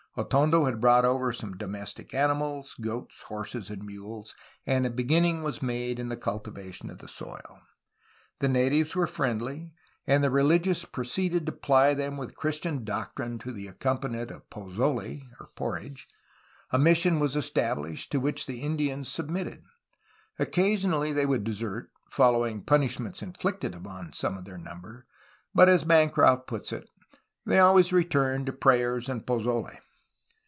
Atondo 0.17 0.65
had 0.65 0.81
brought 0.81 1.05
over 1.05 1.31
some 1.31 1.55
domestic 1.55 2.13
animals 2.13 2.75
(goats, 2.81 3.21
horses, 3.29 3.69
and 3.69 3.81
mules), 3.85 4.35
and 4.67 4.85
a 4.85 4.89
beginning 4.89 5.41
was 5.41 5.61
made 5.61 5.97
in 5.99 6.09
the 6.09 6.17
cultivation 6.17 6.89
of 6.89 6.97
the 6.97 7.07
soil. 7.07 7.61
The 8.39 8.49
natives 8.49 8.93
were 8.93 9.07
friendly, 9.07 9.71
and 10.05 10.21
the 10.21 10.29
religious 10.29 10.83
proceeded 10.83 11.45
to 11.45 11.53
ply 11.53 11.93
them 11.93 12.17
with 12.17 12.35
Christian 12.35 12.83
doctrine 12.83 13.39
to 13.39 13.53
the 13.53 13.67
accompaniment 13.67 14.31
of 14.31 14.49
pozole 14.49 15.21
(por 15.55 15.75
ridge). 15.75 16.05
A 16.71 16.77
mission 16.77 17.17
was 17.17 17.37
established, 17.37 18.11
to 18.11 18.19
which 18.19 18.47
the 18.47 18.59
Indians 18.63 19.07
submitted. 19.07 19.63
Occasionally 20.37 21.13
they 21.13 21.25
would 21.25 21.45
desert, 21.45 21.89
following 22.09 22.63
punishments 22.65 23.21
inflicted 23.21 23.73
upon 23.73 24.11
some 24.11 24.37
of 24.37 24.43
their 24.43 24.57
number, 24.57 25.07
but, 25.55 25.69
as 25.69 25.85
Bancroft 25.85 26.47
puts 26.47 26.73
it, 26.73 26.89
they 27.45 27.59
always 27.59 27.93
returned 27.93 28.47
to 28.47 28.51
"prayers 28.51 29.07
and 29.07 29.25
pozole.' 29.25 29.77